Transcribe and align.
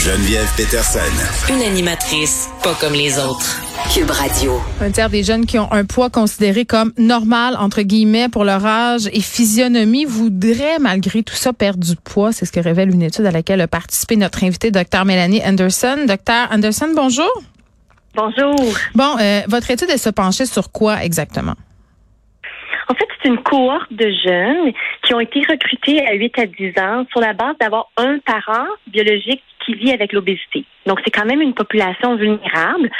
Geneviève 0.00 0.48
Peterson. 0.56 1.52
Une 1.52 1.60
animatrice 1.60 2.48
pas 2.64 2.72
comme 2.80 2.94
les 2.94 3.18
autres. 3.18 3.60
Cube 3.92 4.10
Radio. 4.10 4.52
Un 4.80 4.90
tiers 4.90 5.10
des 5.10 5.22
jeunes 5.22 5.44
qui 5.44 5.58
ont 5.58 5.70
un 5.70 5.84
poids 5.84 6.08
considéré 6.08 6.64
comme 6.64 6.94
normal, 6.96 7.54
entre 7.58 7.82
guillemets, 7.82 8.30
pour 8.30 8.44
leur 8.44 8.64
âge 8.64 9.08
et 9.12 9.20
physionomie, 9.20 10.06
voudraient, 10.06 10.78
malgré 10.80 11.22
tout 11.22 11.34
ça, 11.34 11.52
perdre 11.52 11.84
du 11.84 11.96
poids. 11.96 12.32
C'est 12.32 12.46
ce 12.46 12.52
que 12.52 12.60
révèle 12.60 12.88
une 12.94 13.02
étude 13.02 13.26
à 13.26 13.30
laquelle 13.30 13.60
a 13.60 13.68
participé 13.68 14.16
notre 14.16 14.42
invitée, 14.42 14.70
Dr. 14.70 15.04
Mélanie 15.04 15.42
Anderson. 15.44 16.06
Dr. 16.06 16.50
Anderson, 16.50 16.88
bonjour. 16.96 17.30
Bonjour. 18.14 18.56
Bon, 18.94 19.18
euh, 19.20 19.42
votre 19.48 19.70
étude, 19.70 19.88
elle 19.92 19.98
se 19.98 20.08
penchait 20.08 20.46
sur 20.46 20.72
quoi 20.72 21.04
exactement? 21.04 21.56
En 22.88 22.94
fait, 22.94 23.06
c'est 23.22 23.28
une 23.28 23.42
cohorte 23.42 23.92
de 23.92 24.10
jeunes 24.24 24.72
qui 25.02 25.12
ont 25.12 25.20
été 25.20 25.40
recrutés 25.40 26.06
à 26.06 26.14
8 26.14 26.38
à 26.38 26.46
10 26.46 26.78
ans 26.80 27.04
sur 27.10 27.20
la 27.20 27.34
base 27.34 27.54
d'avoir 27.60 27.90
un 27.98 28.18
parent 28.24 28.66
biologique 28.86 29.42
qui 29.64 29.74
vit 29.74 29.92
avec 29.92 30.12
l'obésité. 30.12 30.64
Donc, 30.86 31.00
c'est 31.04 31.10
quand 31.10 31.26
même 31.26 31.40
une 31.40 31.54
population 31.54 32.16
vulnérable. 32.16 32.90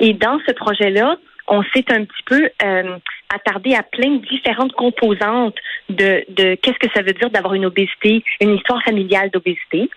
Et 0.00 0.12
dans 0.12 0.38
ce 0.46 0.52
projet-là, 0.52 1.16
on 1.48 1.62
s'est 1.74 1.84
un 1.90 2.04
petit 2.04 2.22
peu 2.26 2.48
euh, 2.64 2.96
attardé 3.34 3.74
à 3.74 3.82
plein 3.82 4.16
de 4.16 4.26
différentes 4.26 4.72
composantes 4.72 5.56
de, 5.88 6.24
de 6.30 6.54
qu'est-ce 6.56 6.78
que 6.78 6.92
ça 6.94 7.02
veut 7.02 7.12
dire 7.12 7.30
d'avoir 7.30 7.54
une 7.54 7.66
obésité, 7.66 8.24
une 8.40 8.56
histoire 8.56 8.82
familiale 8.82 9.30
d'obésité. 9.30 9.90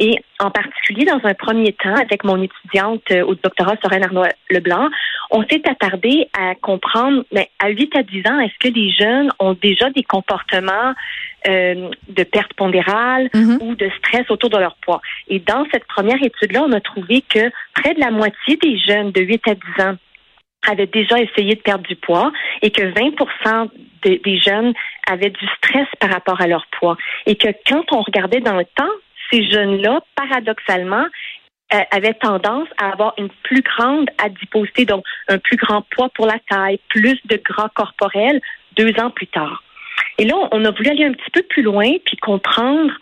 Et 0.00 0.16
en 0.40 0.50
particulier, 0.50 1.04
dans 1.04 1.20
un 1.22 1.34
premier 1.34 1.72
temps, 1.72 1.94
avec 1.94 2.24
mon 2.24 2.42
étudiante 2.42 3.02
euh, 3.12 3.24
au 3.24 3.34
doctorat 3.34 3.76
Sorène 3.82 4.04
Arnaud 4.04 4.24
Leblanc, 4.50 4.88
on 5.30 5.44
s'est 5.44 5.62
attardé 5.68 6.28
à 6.36 6.54
comprendre, 6.56 7.24
mais 7.32 7.48
à 7.60 7.68
8 7.68 7.96
à 7.96 8.02
10 8.02 8.26
ans, 8.26 8.40
est-ce 8.40 8.58
que 8.68 8.74
les 8.74 8.90
jeunes 8.90 9.30
ont 9.38 9.54
déjà 9.54 9.90
des 9.90 10.02
comportements 10.02 10.94
euh, 11.46 11.90
de 12.08 12.22
perte 12.24 12.54
pondérale 12.54 13.28
Mhm. 13.34 13.58
ou 13.60 13.74
de 13.74 13.90
stress 13.98 14.28
autour 14.30 14.50
de 14.50 14.58
leur 14.58 14.76
poids? 14.76 15.00
Et 15.28 15.38
dans 15.38 15.66
cette 15.72 15.86
première 15.86 16.22
étude-là, 16.22 16.62
on 16.66 16.72
a 16.72 16.80
trouvé 16.80 17.22
que 17.22 17.50
près 17.74 17.94
de 17.94 18.00
la 18.00 18.10
moitié 18.10 18.56
des 18.56 18.78
jeunes 18.78 19.10
de 19.12 19.20
8 19.22 19.42
à 19.48 19.54
10 19.54 19.82
ans 19.82 19.96
avaient 20.66 20.86
déjà 20.86 21.18
essayé 21.20 21.54
de 21.56 21.60
perdre 21.60 21.86
du 21.86 21.96
poids 21.96 22.32
et 22.62 22.70
que 22.70 22.82
20 22.82 23.68
de- 24.04 24.20
des 24.24 24.38
jeunes 24.38 24.72
avaient 25.06 25.30
du 25.30 25.46
stress 25.58 25.86
par 26.00 26.10
rapport 26.10 26.40
à 26.40 26.46
leur 26.46 26.66
poids. 26.78 26.96
Et 27.26 27.36
que 27.36 27.48
quand 27.68 27.84
on 27.92 28.00
regardait 28.00 28.40
dans 28.40 28.56
le 28.56 28.64
temps, 28.64 28.90
ces 29.30 29.48
jeunes-là, 29.50 30.00
paradoxalement, 30.16 31.06
euh, 31.74 31.78
avaient 31.90 32.14
tendance 32.14 32.68
à 32.78 32.90
avoir 32.92 33.14
une 33.18 33.30
plus 33.42 33.62
grande 33.62 34.08
adiposité, 34.22 34.84
donc 34.84 35.04
un 35.28 35.38
plus 35.38 35.56
grand 35.56 35.82
poids 35.90 36.08
pour 36.14 36.26
la 36.26 36.38
taille, 36.48 36.78
plus 36.88 37.18
de 37.26 37.36
gras 37.42 37.70
corporel 37.74 38.40
deux 38.76 38.92
ans 39.00 39.10
plus 39.10 39.26
tard. 39.26 39.62
Et 40.18 40.24
là, 40.24 40.34
on 40.52 40.64
a 40.64 40.70
voulu 40.70 40.90
aller 40.90 41.04
un 41.04 41.12
petit 41.12 41.30
peu 41.32 41.42
plus 41.42 41.62
loin 41.62 41.90
puis 42.04 42.16
comprendre 42.18 42.92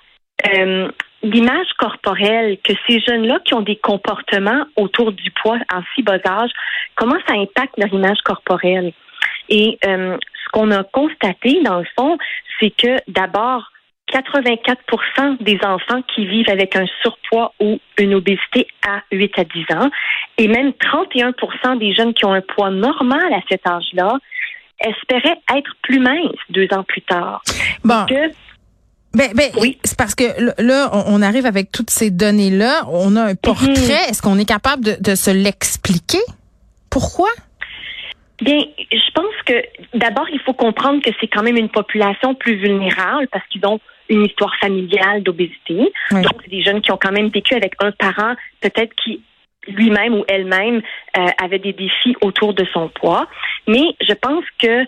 euh, 0.55 0.91
l'image 1.23 1.69
corporelle 1.79 2.59
que 2.65 2.73
ces 2.87 3.01
jeunes-là 3.01 3.39
qui 3.45 3.55
ont 3.55 3.63
des 3.63 3.77
comportements 3.77 4.65
autour 4.77 5.13
du 5.13 5.31
poids 5.31 5.59
en 5.73 5.83
si 5.95 6.03
bas 6.03 6.19
âge, 6.27 6.51
comment 6.97 7.19
ça 7.27 7.35
impacte 7.35 7.79
leur 7.79 7.93
image 7.93 8.19
corporelle? 8.25 8.93
Et 9.49 9.79
euh, 9.87 10.17
ce 10.45 10.51
qu'on 10.53 10.71
a 10.71 10.83
constaté, 10.85 11.61
dans 11.63 11.79
le 11.79 11.87
fond, 11.97 12.19
c'est 12.59 12.71
que 12.71 12.97
d'abord, 13.09 13.71
84% 14.13 15.43
des 15.43 15.59
enfants 15.65 16.03
qui 16.15 16.27
vivent 16.27 16.51
avec 16.51 16.77
un 16.77 16.85
surpoids 17.03 17.55
ou 17.61 17.81
une 17.99 18.15
obésité 18.15 18.67
à 18.87 19.03
8 19.11 19.39
à 19.39 19.45
10 19.45 19.65
ans, 19.75 19.91
et 20.39 20.49
même 20.49 20.71
31% 20.71 21.79
des 21.79 21.95
jeunes 21.95 22.13
qui 22.13 22.25
ont 22.25 22.33
un 22.33 22.43
poids 22.43 22.71
normal 22.71 23.33
à 23.33 23.41
cet 23.49 23.67
âge-là, 23.67 24.19
espéraient 24.89 25.39
être 25.57 25.71
plus 25.83 25.99
minces 26.01 26.37
deux 26.51 26.69
ans 26.73 26.85
plus 26.85 27.03
tard. 27.03 27.43
Bon. 27.85 28.07
Que 28.07 28.29
Ben, 29.15 29.31
ben, 29.35 29.51
Oui. 29.61 29.79
c'est 29.85 29.99
parce 29.99 30.15
que 30.15 30.25
là, 30.63 30.91
on, 31.07 31.21
arrive 31.23 31.47
avec 31.47 31.71
toutes 31.71 31.91
ces 31.91 32.11
données-là. 32.11 32.85
On 32.89 33.17
a 33.17 33.23
un 33.23 33.35
portrait. 33.35 34.09
Est-ce 34.09 34.23
qu'on 34.23 34.39
est 34.39 34.49
capable 34.49 34.85
de, 34.85 34.97
de 35.01 35.15
se 35.15 35.31
l'expliquer? 35.31 36.23
Pourquoi? 36.91 37.29
Bien, 38.41 38.59
je 38.91 39.11
pense 39.15 39.35
que 39.47 39.55
d'abord, 39.97 40.27
il 40.33 40.41
faut 40.41 40.53
comprendre 40.55 41.01
que 41.03 41.11
c'est 41.21 41.29
quand 41.29 41.43
même 41.43 41.57
une 41.57 41.69
population 41.69 42.35
plus 42.35 42.57
vulnérable 42.57 43.29
parce 43.31 43.47
qu'ils 43.49 43.65
ont 43.67 43.79
une 44.09 44.25
histoire 44.25 44.53
familiale 44.61 45.23
d'obésité. 45.23 45.93
Oui. 46.11 46.23
Donc, 46.23 46.33
c'est 46.43 46.51
des 46.51 46.63
jeunes 46.63 46.81
qui 46.81 46.91
ont 46.91 46.99
quand 47.01 47.13
même 47.13 47.29
vécu 47.29 47.55
avec 47.55 47.75
un 47.81 47.93
parent 47.93 48.35
peut-être 48.61 48.95
qui 49.03 49.23
lui-même 49.69 50.15
ou 50.15 50.25
elle-même 50.29 50.83
euh, 51.17 51.27
avait 51.43 51.59
des 51.59 51.73
défis 51.73 52.17
autour 52.21 52.55
de 52.55 52.65
son 52.73 52.89
poids. 52.89 53.27
Mais 53.67 53.95
je 54.01 54.15
pense 54.15 54.45
que 54.59 54.85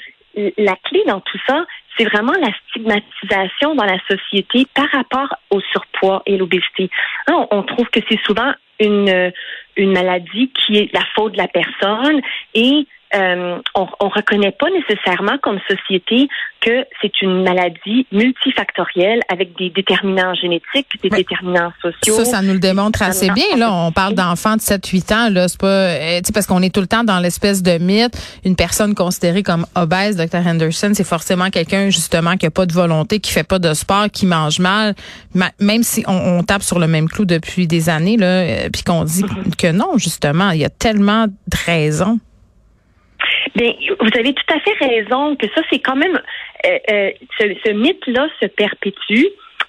la 0.59 0.75
clé 0.85 1.01
dans 1.07 1.21
tout 1.21 1.39
ça, 1.47 1.65
c'est 1.97 2.05
vraiment 2.05 2.33
la 2.41 2.51
stigmatisation 2.69 3.77
dans 3.77 3.85
la 3.85 3.99
société 4.11 4.67
par 4.75 4.89
rapport 4.91 5.33
au 5.51 5.61
surpoids 5.61 6.23
et 6.27 6.37
l'obésité. 6.37 6.91
Hein, 7.29 7.47
On, 7.51 7.59
on 7.59 7.63
trouve 7.63 7.89
que 7.91 8.01
c'est 8.09 8.21
souvent 8.25 8.53
une, 8.81 9.33
une 9.77 9.93
maladie 9.93 10.51
qui 10.51 10.79
est 10.79 10.93
la 10.93 11.05
faute 11.15 11.33
de 11.33 11.39
la 11.39 11.49
personne 11.49 12.21
et 12.55 12.87
euh, 13.17 13.59
on 13.75 13.83
ne 13.83 14.11
reconnaît 14.11 14.53
pas 14.59 14.67
nécessairement 14.71 15.39
comme 15.43 15.59
société 15.69 16.29
que 16.61 16.85
c'est 17.01 17.21
une 17.23 17.43
maladie 17.43 18.07
multifactorielle 18.11 19.21
avec 19.31 19.57
des 19.59 19.71
déterminants 19.71 20.35
génétiques, 20.35 20.87
des 21.03 21.11
déterminants 21.11 21.73
sociaux. 21.83 22.15
Ça, 22.17 22.25
ça 22.25 22.43
nous 22.43 22.55
le 22.55 22.59
démontre 22.59 23.03
assez 23.03 23.29
bien. 23.31 23.57
Là, 23.57 23.73
on 23.73 23.93
parle 23.93 24.15
d'enfants 24.15 24.57
de 24.57 24.61
7-8 24.61 25.15
ans. 25.15 25.29
Là, 25.31 25.49
c'est 25.49 25.61
pas, 25.61 25.67
euh, 25.67 26.19
tu 26.19 26.27
sais, 26.27 26.33
parce 26.33 26.47
qu'on 26.47 26.63
est 26.63 26.75
tout 26.75 26.81
le 26.81 26.87
temps 26.87 27.05
dans 27.05 27.19
l'espèce 27.21 27.63
de 27.63 27.79
mythe. 27.79 28.17
Une 28.45 28.57
personne 28.57 28.95
considérée 28.95 29.43
comme 29.43 29.67
obèse, 29.75 30.17
Dr. 30.17 30.47
Henderson, 30.47 30.93
c'est 30.95 31.07
forcément 31.07 31.51
quelqu'un 31.51 31.91
justement 31.91 32.37
qui 32.37 32.47
a 32.47 32.51
pas 32.51 32.67
de 32.67 32.73
volonté, 32.73 33.21
qui 33.21 33.33
fait 33.33 33.45
pas 33.47 33.59
de 33.59 33.75
sport, 33.75 34.07
qui 34.11 34.27
mange 34.27 34.59
mal. 34.59 34.95
Ma- 35.35 35.51
même 35.61 35.83
si 35.83 36.03
on, 36.07 36.39
on 36.39 36.43
tape 36.43 36.63
sur 36.63 36.79
le 36.79 36.87
même 36.87 37.09
clou 37.09 37.27
depuis 37.27 37.67
des 37.67 37.89
années, 37.91 38.17
là, 38.17 38.27
euh, 38.27 38.69
puis 38.73 38.83
qu'on 38.83 39.05
dit 39.05 39.25
que 39.59 39.71
non, 39.71 39.99
justement, 39.99 40.51
il 40.51 40.61
y 40.61 40.65
a 40.65 40.71
tellement 40.71 41.27
de 41.27 41.57
raisons. 41.67 42.19
Bien, 43.55 43.73
vous 44.01 44.19
avez 44.19 44.35
tout 44.35 44.53
à 44.55 44.61
fait 44.61 44.85
raison 44.85 45.37
que 45.37 45.47
ça, 45.55 45.63
c'est 45.71 45.79
quand 45.79 45.97
même 45.97 46.21
euh, 46.67 46.79
euh, 46.91 47.11
ce, 47.39 47.45
ce 47.65 47.71
mythe-là 47.73 48.29
se 48.41 48.47
perpétue. 48.47 49.27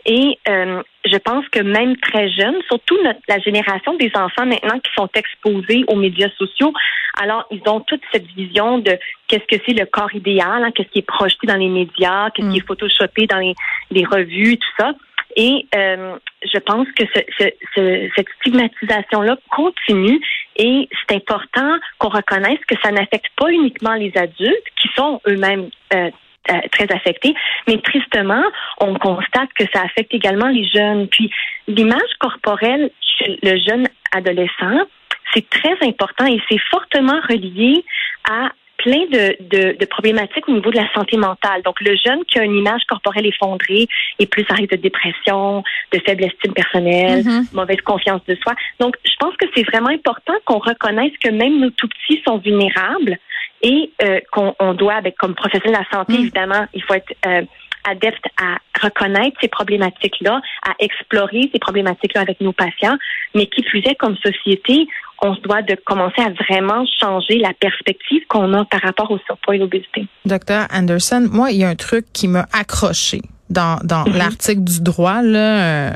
Et 0.08 0.38
euh, 0.48 0.84
je 1.06 1.18
pense 1.18 1.48
que 1.50 1.62
même 1.62 1.96
très 1.98 2.30
jeunes, 2.30 2.62
surtout 2.68 2.96
notre, 3.04 3.20
la 3.28 3.40
génération 3.40 3.96
des 3.98 4.12
enfants 4.14 4.46
maintenant 4.46 4.80
qui 4.80 4.92
sont 4.96 5.10
exposés 5.16 5.84
aux 5.88 5.96
médias 5.96 6.30
sociaux, 6.38 6.72
alors 7.20 7.46
ils 7.50 7.62
ont 7.68 7.80
toute 7.82 8.02
cette 8.12 8.28
vision 8.36 8.78
de 8.78 8.98
qu'est-ce 9.28 9.46
que 9.58 9.62
c'est 9.66 9.74
le 9.74 9.86
corps 9.88 10.14
idéal, 10.14 10.64
hein, 10.64 10.72
qu'est-ce 10.76 10.90
qui 10.90 11.00
est 11.00 11.08
projeté 11.08 11.48
dans 11.48 11.56
les 11.58 11.70
médias, 11.70 12.30
qu'est-ce 12.32 12.50
qui 12.52 12.58
est 12.58 12.68
photoshopé 12.68 13.26
dans 13.26 13.40
les, 13.40 13.56
les 13.90 14.06
revues, 14.06 14.58
tout 14.58 14.74
ça. 14.78 14.94
Et 15.38 15.66
euh, 15.76 16.16
je 16.54 16.60
pense 16.60 16.88
que 16.92 17.04
ce, 17.14 17.22
ce, 17.40 17.46
ce- 17.76 18.10
cette 18.16 18.28
stigmatisation-là 18.42 19.38
continue 19.50 20.20
et 20.56 20.88
c'est 21.00 21.16
important 21.16 21.78
qu'on 21.98 22.10
reconnaisse 22.10 22.60
que 22.68 22.76
ça 22.82 22.92
n'affecte 22.92 23.28
pas 23.36 23.50
uniquement 23.52 23.94
les 23.94 24.12
adultes 24.16 24.68
qui 24.82 24.90
sont 24.96 25.22
eux-mêmes 25.28 25.70
euh, 25.94 26.10
euh, 26.52 26.60
très 26.72 26.92
affectés, 26.92 27.34
mais 27.68 27.78
tristement, 27.80 28.44
on 28.80 28.94
constate 28.96 29.50
que 29.58 29.66
ça 29.74 29.82
affecte 29.82 30.14
également 30.14 30.48
les 30.48 30.68
jeunes. 30.68 31.08
Puis 31.08 31.32
l'image 31.68 32.14
corporelle 32.20 32.92
chez 33.02 33.40
le 33.42 33.58
jeune 33.58 33.88
adolescent, 34.12 34.86
c'est 35.34 35.50
très 35.50 35.76
important 35.82 36.26
et 36.28 36.40
c'est 36.48 36.60
fortement 36.70 37.20
relié 37.28 37.84
à 38.30 38.52
plein 38.86 39.06
de, 39.18 39.24
de, 39.54 39.64
de 39.82 39.86
problématiques 39.86 40.48
au 40.48 40.54
niveau 40.54 40.70
de 40.70 40.78
la 40.78 40.88
santé 40.94 41.18
mentale. 41.18 41.64
Donc, 41.64 41.78
le 41.82 41.96
jeune 42.06 42.24
qui 42.26 42.38
a 42.38 42.44
une 42.44 42.56
image 42.56 42.84
corporelle 42.88 43.26
effondrée 43.26 43.88
est 44.20 44.28
plus 44.28 44.46
à 44.50 44.54
risque 44.54 44.72
de 44.78 44.82
dépression, 44.90 45.64
de 45.92 46.00
faible 46.06 46.24
estime 46.26 46.54
personnelle, 46.54 47.24
Mhm. 47.26 47.48
mauvaise 47.54 47.82
confiance 47.82 48.22
de 48.28 48.36
soi. 48.44 48.54
Donc, 48.80 48.94
je 49.04 49.16
pense 49.20 49.36
que 49.38 49.48
c'est 49.56 49.64
vraiment 49.72 49.90
important 49.90 50.36
qu'on 50.46 50.60
reconnaisse 50.60 51.14
que 51.24 51.30
même 51.30 51.60
nos 51.60 51.72
tout 51.72 51.88
petits 51.96 52.22
sont 52.28 52.38
vulnérables 52.38 53.18
et 53.64 53.90
euh, 54.04 54.20
qu'on 54.32 54.54
on 54.60 54.74
doit, 54.76 54.94
avec 55.04 55.16
comme 55.18 55.34
professionnel 55.34 55.80
de 55.80 55.84
la 55.84 55.98
santé, 55.98 56.14
Mm. 56.14 56.22
évidemment, 56.26 56.64
il 56.74 56.84
faut 56.84 56.94
être 56.94 57.14
euh, 57.26 57.42
adepte 57.88 58.26
à 58.42 58.58
reconnaître 58.86 59.38
ces 59.42 59.48
problématiques-là, 59.48 60.42
à 60.68 60.74
explorer 60.80 61.50
ces 61.54 61.60
problématiques-là 61.60 62.22
avec 62.22 62.42
nos 62.42 62.52
patients, 62.54 62.98
mais 63.36 63.46
qui 63.48 63.62
plus 63.64 63.80
est, 63.90 63.96
comme 63.96 64.18
société, 64.18 64.88
on 65.22 65.36
se 65.36 65.42
doit 65.42 65.62
de 65.62 65.76
commencer 65.86 66.22
à 66.22 66.30
vraiment 66.50 66.86
changer 67.00 67.38
la 67.40 67.54
perspective 67.54 68.22
qu'on 68.28 68.54
a 68.54 68.66
par 68.66 68.82
rapport 68.82 69.10
au 69.12 69.18
surpoids 69.26 69.56
et 69.56 69.60
l'obésité. 69.60 70.08
Docteur 70.26 70.68
Anderson, 70.74 71.28
moi, 71.32 71.52
il 71.52 71.58
y 71.58 71.64
a 71.64 71.70
un 71.70 71.76
truc 71.76 72.06
qui 72.14 72.28
m'a 72.28 72.46
accroché 72.54 73.22
dans, 73.50 73.78
dans 73.84 74.04
Mhm. 74.06 74.18
l'article 74.18 74.62
du 74.64 74.82
droit 74.82 75.22
là, 75.22 75.88
euh, 75.88 75.92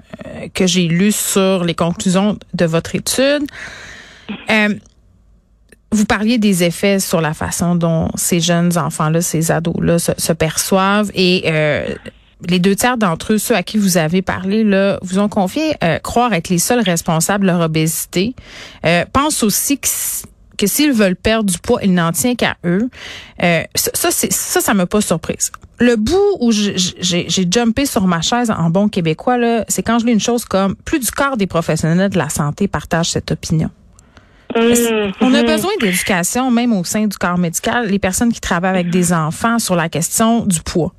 que 0.54 0.68
j'ai 0.68 0.88
lu 0.88 1.12
sur 1.12 1.64
les 1.64 1.74
conclusions 1.76 2.38
de 2.54 2.66
votre 2.66 2.96
étude. 2.96 3.44
Euh, 4.50 4.70
vous 5.92 6.06
parliez 6.06 6.38
des 6.38 6.64
effets 6.64 7.00
sur 7.00 7.20
la 7.20 7.34
façon 7.34 7.74
dont 7.76 8.10
ces 8.16 8.40
jeunes 8.40 8.78
enfants-là, 8.78 9.22
ces 9.22 9.50
ados-là 9.52 9.98
se, 9.98 10.12
se 10.18 10.34
perçoivent 10.34 11.10
et 11.16 11.44
euh, 11.48 11.96
les 12.48 12.60
deux 12.60 12.76
tiers 12.76 12.98
d'entre 12.98 13.34
eux, 13.34 13.38
ceux 13.38 13.56
à 13.56 13.64
qui 13.64 13.78
vous 13.78 13.98
avez 13.98 14.22
parlé, 14.22 14.64
là, 14.64 15.00
vous 15.02 15.20
ont 15.20 15.30
confié 15.30 15.76
euh, 15.84 16.00
croire 16.00 16.34
être 16.34 16.50
les 16.50 16.58
seuls 16.60 16.82
responsables 16.82 17.46
de 17.46 17.52
leur 17.52 17.62
obésité. 17.62 18.36
Euh, 18.86 19.06
pense 19.12 19.44
aussi 19.44 19.78
que 19.78 19.88
que 20.60 20.68
s'ils 20.68 20.92
veulent 20.92 21.16
perdre 21.16 21.50
du 21.50 21.58
poids, 21.58 21.80
il 21.82 21.94
n'en 21.94 22.12
tient 22.12 22.36
qu'à 22.36 22.58
eux. 22.66 22.90
Euh, 23.42 23.64
ça, 23.76 23.92
ça, 23.94 24.12
ça, 24.12 24.60
ça 24.60 24.74
m'a 24.74 24.86
pas 24.86 25.00
surprise. 25.00 25.52
Le 25.80 25.96
bout 25.96 26.18
où 26.42 26.52
j'ai 26.52 27.50
jumpé 27.50 27.86
sur 27.86 28.06
ma 28.06 28.20
chaise 28.20 28.52
en 28.52 28.70
bon 28.70 28.90
québécois, 28.90 29.38
là, 29.38 29.64
c'est 29.70 29.82
quand 29.82 30.00
je 30.00 30.06
lis 30.06 30.12
une 30.12 30.20
chose 30.20 30.44
comme 30.44 30.76
plus 30.76 31.00
du 31.00 31.10
quart 31.12 31.38
des 31.38 31.48
professionnels 31.48 32.12
de 32.12 32.18
la 32.18 32.28
santé 32.28 32.68
partagent 32.68 33.12
cette 33.12 33.32
opinion. 33.32 33.70
Mmh. 34.54 35.12
On 35.22 35.34
a 35.34 35.44
besoin 35.44 35.72
d'éducation, 35.80 36.52
même 36.52 36.74
au 36.74 36.84
sein 36.84 37.08
du 37.08 37.18
corps 37.18 37.38
médical, 37.38 37.88
les 37.88 38.00
personnes 38.00 38.34
qui 38.34 38.42
travaillent 38.42 38.72
avec 38.72 38.90
des 38.90 39.14
enfants 39.14 39.60
sur 39.60 39.78
la 39.78 39.88
question 39.88 40.46
du 40.46 40.60
poids? 40.60 40.94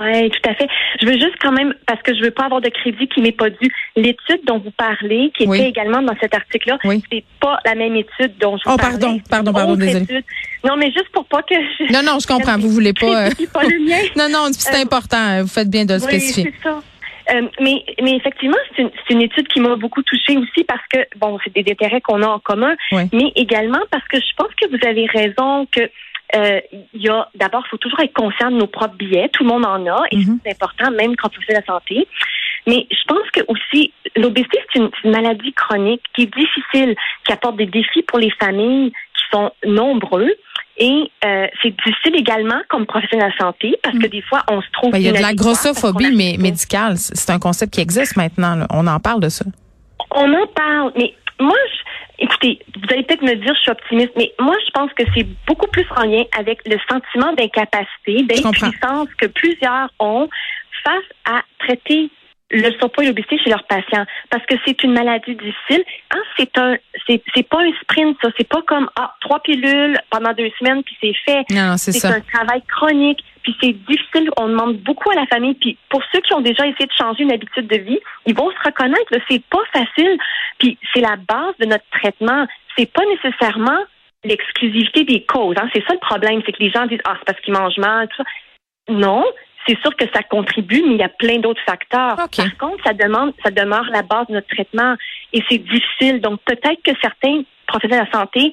Oui, 0.00 0.30
tout 0.30 0.50
à 0.50 0.54
fait. 0.54 0.68
Je 1.00 1.06
veux 1.06 1.14
juste 1.14 1.36
quand 1.40 1.52
même, 1.52 1.74
parce 1.86 2.02
que 2.02 2.14
je 2.14 2.20
veux 2.22 2.30
pas 2.30 2.44
avoir 2.44 2.60
de 2.60 2.68
crédit 2.68 3.08
qui 3.08 3.20
m'est 3.20 3.32
pas 3.32 3.50
dû, 3.50 3.70
l'étude 3.96 4.40
dont 4.46 4.58
vous 4.58 4.70
parlez, 4.70 5.32
qui 5.36 5.44
était 5.44 5.68
également 5.68 6.02
dans 6.02 6.16
cet 6.20 6.34
article-là, 6.34 6.78
c'est 7.10 7.24
pas 7.40 7.58
la 7.64 7.74
même 7.74 7.96
étude 7.96 8.36
dont 8.40 8.56
je 8.56 8.62
oh, 8.66 8.76
pardon, 8.76 9.20
pardon, 9.28 9.52
pardon, 9.52 9.76
désolé. 9.76 10.06
Non, 10.64 10.76
mais 10.76 10.86
juste 10.86 11.10
pour 11.12 11.26
pas 11.26 11.42
que 11.42 11.54
je... 11.54 11.92
Non, 11.92 12.02
non, 12.02 12.18
je 12.18 12.26
comprends. 12.26 12.58
Vous 12.58 12.70
voulez 12.70 12.92
pas... 12.92 13.04
Euh, 13.24 13.30
pas 13.52 13.62
le 13.62 13.78
mien. 13.86 13.98
non, 14.16 14.28
non, 14.28 14.48
c'est 14.52 14.74
euh, 14.74 14.82
important. 14.82 15.42
Vous 15.42 15.48
faites 15.48 15.70
bien 15.70 15.84
de 15.84 15.94
le 15.94 16.00
oui, 16.00 16.06
spécifier. 16.06 16.52
c'est 16.56 16.68
ça. 16.68 16.82
Euh, 17.30 17.48
mais, 17.60 17.84
mais 18.02 18.16
effectivement, 18.16 18.56
c'est 18.74 18.82
une, 18.82 18.90
une, 19.10 19.22
étude 19.22 19.46
qui 19.48 19.60
m'a 19.60 19.76
beaucoup 19.76 20.02
touchée 20.02 20.36
aussi 20.36 20.64
parce 20.64 20.82
que, 20.92 20.98
bon, 21.16 21.38
c'est 21.42 21.54
des 21.54 21.70
intérêts 21.70 22.00
qu'on 22.00 22.22
a 22.22 22.26
en 22.26 22.38
commun, 22.38 22.74
mais 22.90 23.32
également 23.36 23.80
parce 23.90 24.06
que 24.08 24.18
je 24.18 24.34
pense 24.36 24.48
que 24.60 24.68
vous 24.68 24.86
avez 24.86 25.06
raison 25.06 25.66
que 25.70 25.88
euh, 26.34 26.60
y 26.92 27.08
a 27.08 27.28
d'abord, 27.34 27.62
il 27.66 27.70
faut 27.70 27.76
toujours 27.76 28.00
être 28.00 28.12
conscient 28.12 28.50
de 28.50 28.56
nos 28.56 28.66
propres 28.66 28.96
billets. 28.96 29.28
Tout 29.30 29.44
le 29.44 29.50
monde 29.50 29.64
en 29.64 29.86
a 29.86 30.04
et 30.10 30.16
mhm. 30.16 30.38
c'est 30.44 30.52
important, 30.52 30.90
même 30.90 31.16
quand 31.16 31.30
on 31.36 31.40
fait 31.42 31.52
la 31.52 31.64
santé. 31.64 32.06
Mais 32.66 32.86
je 32.90 33.04
pense 33.06 33.30
que 33.32 33.40
aussi 33.48 33.92
l'obésité 34.16 34.58
c'est 34.72 34.78
une, 34.80 34.90
maladie 35.10 35.52
chronique 35.52 36.02
qui 36.14 36.22
est 36.22 36.34
difficile, 36.34 36.96
qui 37.26 37.32
apporte 37.32 37.56
des 37.56 37.66
défis 37.66 38.02
pour 38.02 38.18
les 38.18 38.30
familles 38.30 38.90
qui 38.90 39.22
sont 39.32 39.50
nombreux. 39.66 40.32
Et 40.76 41.10
euh, 41.24 41.46
c'est 41.62 41.70
difficile 41.70 42.16
également 42.16 42.60
comme 42.68 42.84
professionnel 42.86 43.28
de 43.28 43.32
la 43.32 43.46
santé 43.46 43.78
parce 43.82 43.96
que 43.96 44.06
mm. 44.06 44.10
des 44.10 44.22
fois, 44.22 44.42
on 44.50 44.60
se 44.60 44.70
trouve... 44.72 44.90
Ben, 44.90 44.98
il 44.98 45.04
y 45.04 45.08
a 45.08 45.12
de 45.12 45.22
la 45.22 45.34
grossophobie 45.34 46.16
mais 46.16 46.36
médicale. 46.38 46.96
C'est 46.96 47.30
un 47.30 47.38
concept 47.38 47.74
qui 47.74 47.80
existe 47.80 48.16
maintenant. 48.16 48.66
On 48.70 48.86
en 48.86 48.98
parle 48.98 49.20
de 49.20 49.28
ça. 49.28 49.44
On 50.10 50.32
en 50.32 50.46
parle, 50.48 50.92
mais 50.96 51.14
moi, 51.38 51.56
je, 51.70 51.93
écoutez, 52.18 52.60
vous 52.76 52.86
allez 52.90 53.02
peut-être 53.02 53.22
me 53.22 53.34
dire 53.34 53.54
je 53.54 53.60
suis 53.60 53.70
optimiste, 53.70 54.12
mais 54.16 54.32
moi, 54.38 54.56
je 54.66 54.70
pense 54.72 54.92
que 54.92 55.02
c'est 55.14 55.26
beaucoup 55.46 55.66
plus 55.68 55.86
en 55.96 56.04
lien 56.04 56.24
avec 56.38 56.60
le 56.66 56.76
sentiment 56.88 57.32
d'incapacité, 57.32 58.22
d'impuissance 58.22 59.08
que 59.18 59.26
plusieurs 59.26 59.90
ont 59.98 60.28
face 60.84 61.04
à 61.24 61.42
traiter 61.58 62.10
le 62.54 62.70
surpoids 62.78 63.04
et 63.04 63.08
l'obésité 63.08 63.38
chez 63.38 63.50
leurs 63.50 63.64
patients 63.64 64.06
parce 64.30 64.44
que 64.46 64.54
c'est 64.64 64.82
une 64.84 64.92
maladie 64.92 65.34
difficile. 65.34 65.84
Hein, 66.10 66.22
c'est 66.36 66.56
un, 66.58 66.76
c'est, 67.06 67.22
c'est 67.34 67.48
pas 67.48 67.60
un 67.60 67.72
sprint, 67.82 68.16
ça. 68.22 68.30
C'est 68.38 68.48
pas 68.48 68.62
comme 68.62 68.88
ah 68.96 69.14
trois 69.20 69.40
pilules 69.40 69.98
pendant 70.10 70.32
deux 70.32 70.50
semaines 70.58 70.82
puis 70.82 70.96
c'est 71.00 71.14
fait. 71.24 71.44
Non, 71.50 71.76
c'est, 71.76 71.92
c'est 71.92 72.06
un 72.06 72.20
travail 72.20 72.62
chronique. 72.68 73.22
Puis 73.42 73.54
c'est 73.60 73.72
difficile. 73.72 74.30
On 74.38 74.48
demande 74.48 74.78
beaucoup 74.78 75.10
à 75.10 75.16
la 75.16 75.26
famille. 75.26 75.54
Puis 75.54 75.76
pour 75.90 76.02
ceux 76.12 76.20
qui 76.20 76.32
ont 76.32 76.40
déjà 76.40 76.66
essayé 76.66 76.86
de 76.86 76.92
changer 76.96 77.24
une 77.24 77.32
habitude 77.32 77.66
de 77.66 77.76
vie, 77.76 77.98
ils 78.26 78.34
vont 78.34 78.50
se 78.50 78.64
reconnaître. 78.64 79.10
que 79.10 79.18
c'est 79.28 79.42
pas 79.50 79.62
facile. 79.72 80.16
Puis 80.58 80.78
c'est 80.92 81.00
la 81.00 81.16
base 81.16 81.54
de 81.58 81.66
notre 81.66 81.84
traitement. 81.90 82.46
C'est 82.76 82.90
pas 82.90 83.02
nécessairement 83.06 83.80
l'exclusivité 84.24 85.04
des 85.04 85.24
causes. 85.24 85.56
Hein. 85.58 85.68
C'est 85.74 85.84
ça 85.86 85.92
le 85.92 86.00
problème, 86.00 86.40
c'est 86.46 86.52
que 86.52 86.62
les 86.62 86.70
gens 86.70 86.86
disent 86.86 87.02
ah 87.04 87.16
c'est 87.18 87.24
parce 87.26 87.40
qu'ils 87.40 87.52
mangent 87.52 87.78
mal. 87.78 88.08
Tout 88.08 88.22
ça. 88.22 88.24
Non, 88.88 89.24
c'est 89.66 89.78
sûr 89.80 89.94
que 89.96 90.04
ça 90.14 90.22
contribue, 90.22 90.82
mais 90.86 90.94
il 90.94 91.00
y 91.00 91.04
a 91.04 91.08
plein 91.08 91.38
d'autres 91.38 91.62
facteurs. 91.64 92.16
Par 92.16 92.56
contre, 92.58 92.84
ça 92.84 92.92
demande, 92.92 93.32
ça 93.42 93.50
demeure 93.50 93.86
la 93.92 94.02
base 94.02 94.26
de 94.28 94.34
notre 94.34 94.48
traitement 94.48 94.94
et 95.32 95.42
c'est 95.48 95.58
difficile. 95.58 96.20
Donc 96.20 96.40
peut-être 96.44 96.82
que 96.84 96.92
certains 97.00 97.42
professionnels 97.66 98.06
de 98.06 98.12
la 98.12 98.20
santé 98.20 98.52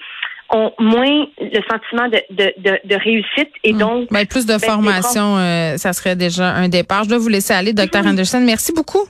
ont 0.54 0.74
moins 0.80 1.26
le 1.40 1.62
sentiment 1.70 2.08
de, 2.10 2.22
de, 2.30 2.54
de, 2.58 2.80
de 2.84 2.96
réussite 2.96 3.52
et 3.64 3.74
hmm. 3.74 3.78
donc 3.78 4.12
Mais 4.12 4.22
ben, 4.22 4.28
plus 4.28 4.46
de 4.46 4.58
ben, 4.58 4.60
formation, 4.60 5.38
euh, 5.38 5.78
ça 5.78 5.94
serait 5.94 6.16
déjà 6.16 6.50
un 6.50 6.68
départ. 6.68 7.06
Je 7.06 7.10
dois 7.10 7.20
vous 7.20 7.30
laisser 7.30 7.54
aller, 7.54 7.74
Dr. 7.74 8.06
Anderson. 8.06 8.42
Merci 8.42 8.74
beaucoup. 8.74 9.08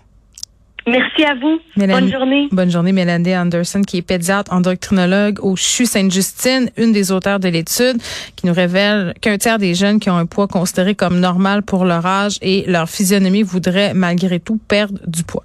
Merci 0.87 1.23
à 1.23 1.35
vous. 1.35 1.59
bonne 1.77 2.11
journée. 2.11 2.47
Bonne 2.51 2.71
journée, 2.71 2.91
Mélanie 2.91 3.37
Anderson, 3.37 3.81
qui 3.81 3.97
est 3.97 4.01
pédiatre 4.01 4.51
endocrinologue 4.51 5.37
au 5.43 5.55
CHU 5.55 5.85
Sainte-Justine, 5.85 6.69
une 6.77 6.91
des 6.91 7.11
auteurs 7.11 7.39
de 7.39 7.47
l'étude, 7.49 8.01
qui 8.35 8.47
nous 8.47 8.53
révèle 8.53 9.13
qu'un 9.21 9.37
tiers 9.37 9.59
des 9.59 9.75
jeunes 9.75 9.99
qui 9.99 10.09
ont 10.09 10.17
un 10.17 10.25
poids 10.25 10.47
considéré 10.47 10.95
comme 10.95 11.19
normal 11.19 11.61
pour 11.63 11.85
leur 11.85 12.05
âge 12.05 12.37
et 12.41 12.63
leur 12.67 12.89
physionomie 12.89 13.43
voudraient 13.43 13.93
malgré 13.93 14.39
tout 14.39 14.59
perdre 14.67 14.99
du 15.05 15.23
poids. 15.23 15.43